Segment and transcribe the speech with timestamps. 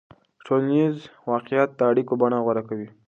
[0.45, 0.95] ټولنیز
[1.31, 2.87] واقعیت د اړیکو بڼه غوره کوي.